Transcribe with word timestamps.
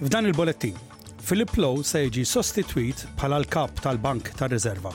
F'dan 0.00 0.24
il-bolettin, 0.26 0.72
Philip 1.20 1.50
Lowe 1.60 1.84
se 1.84 2.00
jiġi 2.06 2.22
sostituit 2.24 3.00
bħala 3.18 3.36
l-kap 3.42 3.82
tal-Bank 3.84 4.30
tar 4.38 4.48
reserva 4.48 4.94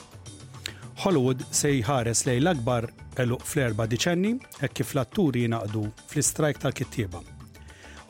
Hollywood 1.04 1.44
se 1.54 1.70
jħares 1.76 2.24
lej 2.26 2.40
l-akbar 2.42 2.88
eluq 3.22 3.44
fl-erba 3.46 3.86
diċenni 3.92 4.32
e 4.66 4.70
kif 4.72 4.96
l-atturi 4.96 5.44
jinaqdu 5.44 5.84
fl-istrajk 6.10 6.58
tal-kittieba. 6.64 7.20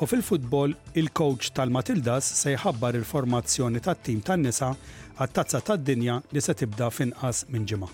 U 0.01 0.09
fil-futbol, 0.09 0.73
il 0.97 1.13
koċ 1.21 1.53
tal-Matildas 1.59 2.31
se 2.41 2.57
jħabbar 2.57 2.97
il-formazzjoni 3.03 3.85
tat-tim 3.85 4.25
tan-nisa 4.25 4.73
għat-tazza 5.21 5.61
tad-dinja 5.69 6.23
li 6.33 6.41
se 6.49 6.57
tibda 6.63 6.89
finqas 6.89 7.45
minn 7.53 7.69
ġimgħa. 7.69 7.93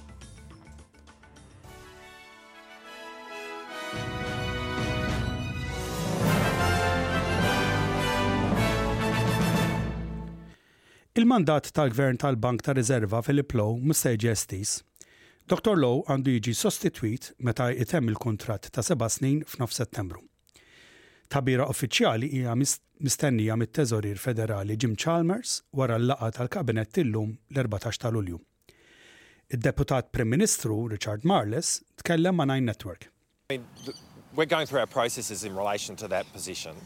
Il-mandat 11.32 11.70
tal-Gvern 11.72 12.16
tal-Bank 12.20 12.60
ta' 12.62 12.74
Riserva 12.76 13.22
Philip 13.24 13.54
Low 13.56 13.78
mistejġi 13.80 14.28
estis. 14.28 14.72
Dr. 15.48 15.78
Low 15.80 16.02
għandu 16.12 16.34
jiġi 16.34 16.52
sostituit 16.58 17.30
meta 17.40 17.70
jitem 17.72 18.10
il-kontrat 18.12 18.68
ta' 18.74 18.84
seba' 18.84 19.08
snin 19.08 19.38
f'nof 19.48 19.72
settembru. 19.72 20.20
Tabira 21.32 21.68
uffiċjali 21.72 22.28
hija 22.36 22.52
mistennija 22.58 23.56
mit-Teżorir 23.62 24.20
Federali 24.20 24.76
Jim 24.76 24.92
Chalmers 24.94 25.54
wara 25.72 25.96
l-laqa 25.96 26.28
tal-Kabinet 26.40 27.00
illum 27.00 27.32
l-14 27.54 28.02
ta' 28.04 28.12
Lulju. 28.12 28.42
Id-deputat 29.56 30.12
Prim 30.12 30.28
Ministru 30.36 30.82
Richard 30.92 31.24
Marles 31.24 31.78
tkellem 32.04 32.36
ma' 32.42 32.48
Nine 32.52 32.66
Network. 32.74 33.08
We're 34.36 34.52
going 34.56 34.66
through 34.66 34.84
our 34.84 34.92
processes 35.00 35.48
in 35.48 35.56
relation 35.56 35.96
to 36.04 36.08
that 36.12 36.28
position. 36.36 36.76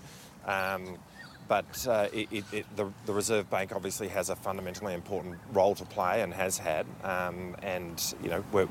Um, 0.47 1.01
but 1.49 1.87
uh, 1.89 2.09
it, 2.13 2.29
it, 2.33 2.45
it, 2.53 2.67
the, 2.77 2.87
the, 3.05 3.13
Reserve 3.13 3.49
Bank 3.51 3.73
obviously 3.75 4.09
has 4.09 4.31
a 4.31 4.37
fundamentally 4.37 4.95
important 4.95 5.37
role 5.53 5.75
to 5.75 5.85
play 5.85 6.23
and 6.23 6.33
has 6.35 6.59
had. 6.59 6.87
Um, 7.05 7.57
and 7.63 8.15
you 8.23 8.31
know, 8.31 8.45
we 8.53 8.65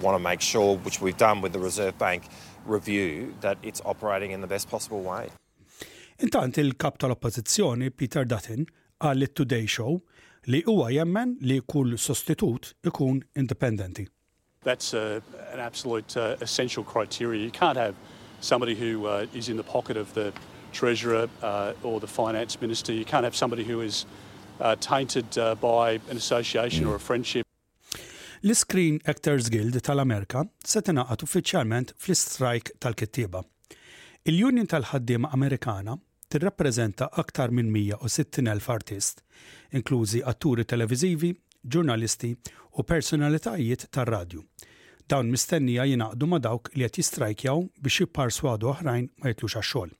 want 0.00 0.16
to 0.16 0.18
make 0.18 0.40
sure, 0.40 0.76
which 0.78 1.00
we've 1.00 1.16
done 1.16 1.40
with 1.40 1.52
the 1.52 1.58
Reserve 1.58 1.98
Bank 1.98 2.24
review, 2.64 3.34
that 3.40 3.58
it's 3.62 3.80
operating 3.84 4.30
in 4.30 4.40
the 4.40 4.46
best 4.46 4.70
possible 4.70 5.02
way. 5.02 5.28
Intant 6.18 6.58
il-kap 6.58 6.98
tal 6.98 7.16
Peter 7.16 8.24
Dutton 8.28 8.66
għal 9.00 9.16
li 9.22 9.26
Today 9.32 9.64
Show 9.66 10.00
li 10.48 10.60
huwa 10.66 10.90
jemmen 10.92 11.36
li 11.40 11.56
kull 11.66 11.94
sostitut 11.96 12.74
ikun 12.84 13.22
independenti. 13.40 14.04
That's 14.62 14.92
a, 14.92 14.98
uh, 14.98 15.20
an 15.54 15.60
absolute 15.60 16.14
uh, 16.18 16.36
essential 16.42 16.84
criteria. 16.84 17.42
You 17.42 17.50
can't 17.50 17.78
have 17.78 17.94
somebody 18.42 18.74
who 18.74 19.06
uh, 19.06 19.24
is 19.34 19.48
in 19.48 19.56
the 19.56 19.62
pocket 19.62 19.96
of 19.96 20.12
the 20.12 20.34
treasurer 20.72 21.28
uh, 21.42 21.72
or 21.88 22.00
the 22.00 22.06
finance 22.06 22.60
minister. 22.60 22.92
You 22.92 23.04
can't 23.04 23.24
have 23.24 23.36
somebody 23.36 23.64
who 23.64 23.80
is 23.80 24.06
uh, 24.60 24.76
tainted 24.80 25.36
uh, 25.38 25.54
by 25.56 26.00
an 26.10 26.16
association 26.16 26.86
or 26.86 26.94
a 26.96 27.00
friendship. 27.00 27.44
L-Screen 28.44 29.00
Actors 29.04 29.50
Guild 29.52 29.76
tal-Amerika 29.84 30.46
se 30.64 30.80
tingħaqad 30.84 31.26
uffiċjalment 31.26 31.90
fl-istrajk 32.00 32.70
tal-kittieba. 32.80 33.42
Il-Union 34.24 34.68
tal-ħaddiema 34.72 35.28
Amerikana 35.36 35.98
tirrappreżenta 36.32 37.10
aktar 37.20 37.52
minn 37.52 37.70
160,000 37.74 38.70
artist, 38.72 39.20
inklużi 39.76 40.22
atturi 40.32 40.64
televiżivi, 40.64 41.34
ġurnalisti 41.64 42.32
u 42.80 42.84
personalitajiet 42.94 43.88
tar-radju. 43.92 44.40
Dawn 45.10 45.28
mistennija 45.34 45.84
jingħaqdu 45.92 46.30
ma' 46.32 46.40
dawk 46.40 46.72
li 46.78 46.86
qed 46.88 47.02
jistrajkjaw 47.02 47.66
biex 47.80 48.04
jipparswadu 48.06 48.72
oħrajn 48.72 49.10
ma 49.20 49.34
jitlux 49.34 49.58
għax-xogħol. 49.58 49.96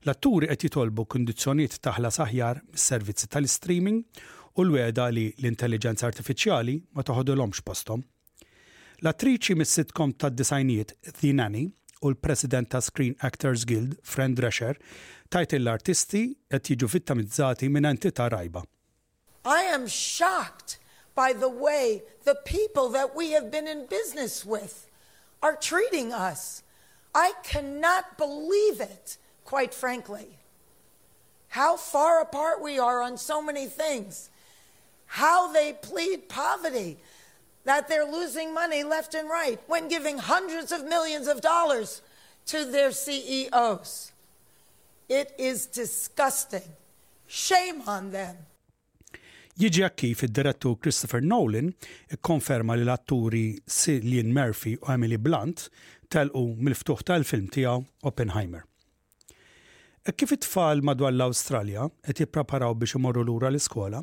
L-atturi 0.00 0.46
qed 0.48 0.62
jitolbu 0.64 1.04
kundizzjonijiet 1.12 1.74
taħla 1.84 2.08
saħjar 2.16 2.62
mis-servizzi 2.72 3.26
tal-streaming 3.34 3.98
u 4.56 4.64
l-weda 4.64 5.10
li 5.12 5.26
l-intelligenza 5.42 6.08
artifiċjali 6.08 6.78
ma 6.96 7.04
toħodolhomx 7.04 7.60
postom. 7.68 8.00
L-attriċi 9.04 9.58
mis-sitcom 9.60 10.14
tad-disajnijiet 10.16 10.94
The 11.18 11.34
Nanny 11.36 11.66
u 12.00 12.08
l-president 12.14 12.72
ta' 12.72 12.80
Screen 12.80 13.12
Actors 13.28 13.66
Guild, 13.68 13.98
Friend 14.00 14.40
Dresher, 14.40 14.78
tajt 15.28 15.58
l-artisti 15.60 16.24
qed 16.48 16.72
jiġu 16.72 16.88
vittamizzati 16.96 17.68
minn 17.68 17.84
entità 17.90 18.30
rajba. 18.32 18.64
I 19.44 19.60
am 19.74 19.84
shocked 19.86 20.78
by 21.14 21.34
the 21.36 21.52
way 21.52 22.00
the 22.24 22.38
people 22.48 22.88
that 22.96 23.12
we 23.14 23.32
have 23.36 23.50
been 23.52 23.68
in 23.68 23.84
business 23.92 24.46
with 24.46 24.88
are 25.42 25.58
treating 25.60 26.08
us. 26.10 26.62
I 27.14 27.34
cannot 27.44 28.16
believe 28.16 28.80
it 28.80 29.18
quite 29.54 29.74
frankly. 29.74 30.28
How 31.58 31.76
far 31.76 32.22
apart 32.22 32.56
we 32.62 32.78
are 32.78 33.02
on 33.02 33.18
so 33.18 33.42
many 33.42 33.66
things. 33.82 34.30
How 35.20 35.52
they 35.52 35.74
plead 35.90 36.20
poverty, 36.28 36.96
that 37.64 37.88
they're 37.88 38.10
losing 38.20 38.54
money 38.54 38.84
left 38.84 39.14
and 39.14 39.28
right 39.28 39.58
when 39.72 39.88
giving 39.88 40.18
hundreds 40.34 40.70
of 40.72 40.80
millions 40.94 41.26
of 41.28 41.36
dollars 41.40 42.00
to 42.52 42.58
their 42.74 42.92
CEOs. 42.92 44.12
It 45.08 45.28
is 45.38 45.66
disgusting. 45.66 46.68
Shame 47.26 47.82
on 47.96 48.04
them. 48.12 48.36
Jiġi 49.60 49.84
kif 49.96 50.22
id-direttur 50.24 50.78
Christopher 50.80 51.20
Nolan 51.20 51.72
konferma 52.24 52.78
li 52.80 52.86
l-atturi 52.86 53.42
Cillian 53.66 54.30
Murphy 54.32 54.76
u 54.78 54.94
Emily 54.94 55.18
Blunt 55.20 55.66
telqu 56.10 56.46
mill-ftuħ 56.62 57.04
tal-film 57.10 57.50
tiegħu 57.54 57.82
Oppenheimer. 58.08 58.64
Kif 60.08 60.30
it-tfal 60.32 60.80
madwar 60.80 61.12
l-Awstralja 61.12 61.82
qed 62.08 62.22
jippreparaw 62.22 62.72
biex 62.80 62.94
imorru 62.96 63.20
lura 63.28 63.50
l-iskola, 63.52 63.98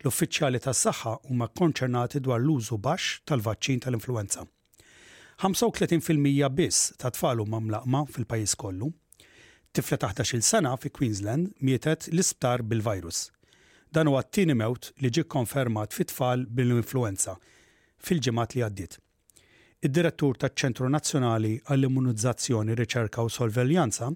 l-uffiċjali 0.00 0.60
tas-saħħa 0.64 1.12
huma 1.28 1.50
konċernati 1.60 2.22
dwar 2.24 2.40
l-użu 2.40 2.78
baxx 2.86 3.20
tal-vaċċin 3.28 3.82
tal-influenza. 3.84 4.46
35% 5.44 6.48
biss 6.56 6.94
ta' 6.96 7.12
tfal 7.12 7.44
huma 7.44 7.60
mlaqma 7.60 8.00
fil-pajjiż 8.14 8.56
kollu. 8.64 8.88
Tifla 9.76 10.00
taħt 10.06 10.24
il 10.40 10.46
sena 10.48 10.72
fi 10.80 10.88
Queensland 10.96 11.52
mietet 11.60 12.08
l-isptar 12.08 12.64
bil-virus. 12.64 13.26
Dan 13.92 14.08
huwa 14.08 14.24
t-tieni 14.24 14.56
mewt 14.56 14.94
li 15.04 15.10
ġie 15.12 15.26
konfermat 15.28 15.92
fit 15.92 16.08
tfal 16.14 16.48
bil-influenza 16.48 17.36
fil-ġimgħat 18.00 18.56
li 18.56 18.64
għaddiet 18.70 18.96
id-direttur 19.84 20.38
taċ 20.40 20.60
ċentru 20.62 20.88
Nazzjonali 20.92 21.58
għall-Immunizzazzjoni, 21.68 22.72
Riċerka 22.78 23.20
u 23.24 23.28
Solveljanza, 23.32 24.08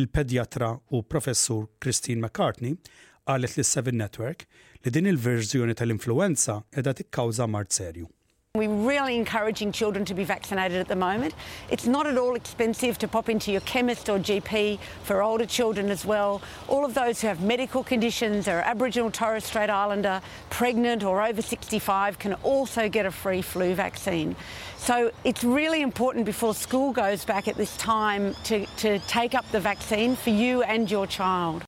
il-pedjatra 0.00 0.72
u 0.96 1.02
professur 1.06 1.68
Christine 1.78 2.22
McCartney, 2.24 2.74
qalet 3.24 3.54
lis 3.56 3.70
Seven 3.76 3.96
Network 4.02 4.44
li 4.84 4.90
din 4.94 5.06
il-verżjoni 5.12 5.78
tal-influenza 5.78 6.60
edha 6.76 6.96
tikkawża 6.98 7.46
mart 7.48 7.72
serju. 7.72 8.10
We're 8.56 8.70
really 8.70 9.16
encouraging 9.16 9.72
children 9.72 10.04
to 10.04 10.14
be 10.14 10.22
vaccinated 10.22 10.78
at 10.78 10.86
the 10.86 10.94
moment. 10.94 11.34
It's 11.72 11.86
not 11.88 12.06
at 12.06 12.16
all 12.16 12.36
expensive 12.36 12.96
to 12.98 13.08
pop 13.08 13.28
into 13.28 13.50
your 13.50 13.62
chemist 13.62 14.08
or 14.08 14.16
GP 14.16 14.78
for 15.02 15.22
older 15.24 15.44
children 15.44 15.90
as 15.90 16.04
well. 16.06 16.40
All 16.68 16.84
of 16.84 16.94
those 16.94 17.20
who 17.20 17.26
have 17.26 17.40
medical 17.42 17.82
conditions 17.82 18.46
are 18.46 18.60
Aboriginal 18.60 19.10
Torres 19.10 19.42
Strait 19.44 19.70
Islander, 19.70 20.22
pregnant 20.50 21.02
or 21.02 21.20
over 21.20 21.42
65 21.42 22.20
can 22.20 22.34
also 22.44 22.88
get 22.88 23.06
a 23.06 23.10
free 23.10 23.42
flu 23.42 23.74
vaccine. 23.74 24.36
So 24.76 25.10
it's 25.24 25.42
really 25.42 25.82
important 25.82 26.24
before 26.24 26.54
school 26.54 26.92
goes 26.92 27.24
back 27.24 27.48
at 27.48 27.56
this 27.56 27.76
time 27.76 28.34
to, 28.44 28.66
to 28.76 29.00
take 29.00 29.34
up 29.34 29.50
the 29.50 29.58
vaccine 29.58 30.14
for 30.14 30.30
you 30.30 30.62
and 30.62 30.88
your 30.88 31.08
child. 31.08 31.64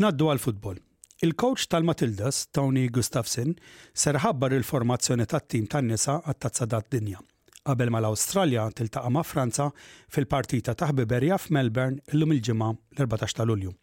Naddu 0.00 0.30
għal-futbol. 0.32 0.78
Il-coach 1.26 1.66
tal-Matildas, 1.68 2.46
Tony 2.56 2.86
Gustafsson, 2.88 3.50
serħabbar 3.92 4.54
il-formazzjoni 4.56 5.26
tat-tim 5.28 5.66
tan-nisa 5.68 6.14
għat-tazzadat 6.24 6.86
dinja. 6.94 7.20
Qabel 7.68 7.92
ma 7.92 8.00
l-Awstralja 8.00 8.62
tiltaqa' 8.78 9.10
ma' 9.12 9.20
Franza 9.28 9.66
fil-partita 10.08 10.72
ta' 10.72 10.88
ħbiberja 10.94 11.36
f'Melbourne 11.42 12.00
illum 12.16 12.32
il-ġimgħa 12.32 12.70
l-14 12.96 13.36
ta' 13.42 13.46
Lulju. 13.50 13.74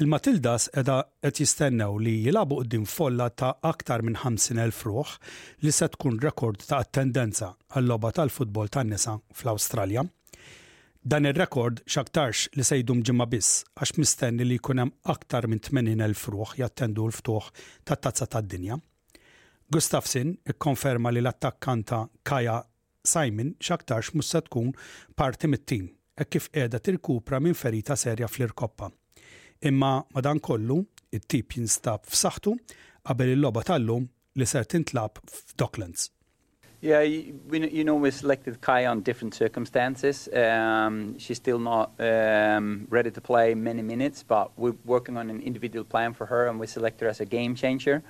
Il-Matildas 0.00 0.70
edha 0.80 1.02
qed 1.20 1.42
jistennew 1.42 2.00
li 2.00 2.16
jilabu 2.24 2.62
qudiem 2.62 2.88
folla 2.88 3.28
ta' 3.28 3.52
aktar 3.72 4.06
minn 4.08 4.16
50,000 4.16 4.88
ruħ 4.88 5.12
li 5.66 5.72
se 5.82 5.90
tkun 5.92 6.16
rekord 6.24 6.64
ta' 6.64 6.80
attendenza 6.80 7.52
għall-logħba 7.76 8.16
tal-futbol 8.22 8.72
tan-nisa 8.72 9.18
fl-Awstralja. 9.36 10.08
Dan 11.10 11.22
ir-rekord 11.28 11.84
xaktarx 11.92 12.48
li 12.58 12.64
sejdum 12.66 12.98
ġimma 13.06 13.28
biss 13.30 13.60
għax 13.78 13.92
mistenni 14.00 14.42
li 14.42 14.56
jkun 14.58 14.80
hemm 14.82 14.90
aktar 15.12 15.46
minn 15.46 15.60
80,000 15.62 16.32
ruħ 16.34 16.54
jattendu 16.58 17.04
l-ftuħ 17.06 17.46
tat-tazza 17.90 18.26
tad-dinja. 18.32 18.74
Gustafsin 19.70 20.32
ikkonferma 20.52 21.12
li 21.14 21.22
l-attakkanta 21.22 22.00
Kaja 22.26 22.56
Simon 23.06 23.52
xaktarx 23.62 24.16
mhux 24.16 24.32
se 24.34 24.42
tkun 24.48 24.74
parti 25.14 25.52
mit-tim 25.52 25.86
e 26.18 26.26
kif 26.26 26.50
qiegħda 26.56 26.82
tirkupra 26.88 27.38
minn 27.38 27.54
ferita 27.54 27.94
serja 28.02 28.26
fl-irkoppa. 28.26 28.90
Imma 29.62 30.00
madan 30.10 30.42
kollu 30.42 30.80
it-tip 31.14 31.54
jinstab 31.54 32.10
f'saħħtu 32.10 32.58
qabel 33.06 33.36
il-logħba 33.38 33.62
tal-lum 33.70 34.10
li 34.42 34.46
ser 34.56 34.66
tintlab 34.74 35.22
f'Docklands. 35.30 36.10
Yeah, 36.86 37.02
you, 37.02 37.20
you 37.50 37.82
know, 37.82 37.96
we 37.96 38.12
selected 38.12 38.60
Kai 38.60 38.86
on 38.86 39.00
different 39.00 39.34
circumstances. 39.34 40.28
Um, 40.32 41.18
she's 41.18 41.36
still 41.36 41.58
not 41.58 41.86
um, 41.98 42.86
ready 42.90 43.10
to 43.10 43.20
play 43.20 43.54
many 43.54 43.82
minutes, 43.82 44.22
but 44.22 44.46
we're 44.56 44.78
working 44.84 45.16
on 45.16 45.28
an 45.28 45.40
individual 45.40 45.82
plan 45.84 46.14
for 46.14 46.26
her, 46.26 46.46
and 46.46 46.60
we 46.60 46.68
select 46.68 47.00
her 47.00 47.08
as 47.08 47.18
a 47.18 47.24
game 47.24 47.56
changer. 47.56 48.04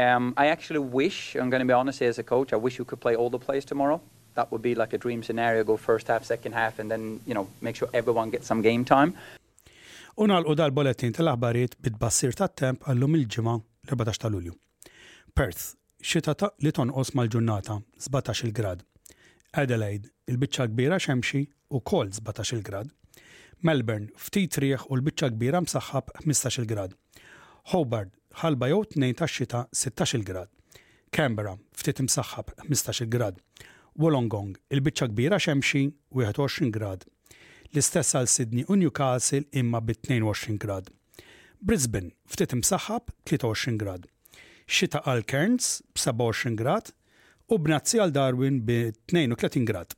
Um, 0.00 0.34
I 0.36 0.48
actually 0.48 0.80
wish, 1.00 1.36
I'm 1.36 1.48
going 1.48 1.60
to 1.66 1.70
be 1.72 1.72
honest 1.72 2.00
here 2.00 2.08
as 2.10 2.18
a 2.18 2.24
coach, 2.24 2.52
I 2.52 2.56
wish 2.56 2.76
you 2.76 2.84
could 2.84 2.98
play 3.00 3.14
all 3.14 3.30
the 3.30 3.38
players 3.38 3.64
tomorrow. 3.64 4.00
That 4.34 4.50
would 4.50 4.62
be 4.62 4.74
like 4.74 4.92
a 4.94 4.98
dream 4.98 5.22
scenario 5.22 5.62
go 5.62 5.76
first 5.76 6.08
half, 6.08 6.24
second 6.24 6.52
half, 6.54 6.80
and 6.80 6.90
then, 6.90 7.20
you 7.24 7.34
know, 7.34 7.46
make 7.60 7.76
sure 7.76 7.88
everyone 7.94 8.30
gets 8.30 8.48
some 8.52 8.62
game 8.70 8.84
time. 8.94 9.10
Unalqu 10.22 10.56
dal-bolettin 10.60 11.14
tal-aħbarijiet 11.18 11.78
bit-bassir 11.86 12.34
tat-temp 12.34 12.90
għallum 12.90 13.14
il-ġimgħa 13.20 13.56
14 13.94 14.16
ta' 14.18 14.56
Perth 15.38 15.66
xita 16.02 16.34
ta' 16.34 16.52
li 16.62 16.70
tonqos 16.70 17.10
mal-ġurnata 17.16 17.80
17 17.98 18.44
il-grad. 18.46 18.84
Adelaide, 19.58 20.06
il-bicċa 20.30 20.68
kbira 20.70 20.98
xemxi 21.02 21.46
u 21.74 21.80
kol 21.82 22.12
17 22.14 22.54
il-grad. 22.56 22.92
Melbourne, 23.66 24.06
ftit 24.20 24.58
rieħ 24.62 24.84
u 24.88 24.94
l-bicċa 24.98 25.32
kbira 25.34 25.60
msaħħab 25.64 26.12
15 26.22 26.60
il-grad. 26.62 26.94
Hobart, 27.72 28.12
ħalba 28.42 28.68
jew 28.70 28.84
tnejn 28.94 29.18
tax-xita 29.18 29.64
16 29.74 30.18
il-grad. 30.20 30.52
Canberra, 31.10 31.56
ftit 31.74 31.98
imsaħħab 32.04 32.54
15 32.68 33.02
il-grad. 33.06 33.42
Wollongong, 33.98 34.54
il-bicċa 34.70 35.10
kbira 35.10 35.40
xemxi 35.42 35.88
21 36.14 36.70
grad. 36.70 37.02
L-istess 37.74 38.14
għal 38.20 38.30
Sydney 38.30 38.64
u 38.70 38.78
Newcastle 38.78 39.48
imma 39.52 39.82
bit 39.82 40.06
22 40.06 40.62
grad. 40.62 40.92
Brisbane, 41.58 42.14
ftit 42.30 42.54
imsaħħab 42.54 43.10
23 43.26 43.74
grad 43.82 44.06
xita 44.68 45.00
għal 45.08 45.22
b-27 45.28 46.54
grad 46.60 46.92
u 47.48 47.58
b'nazzi 47.58 48.02
għal 48.04 48.12
Darwin 48.16 48.60
b 48.68 48.82
b-32 49.08 49.66
grad. 49.72 49.96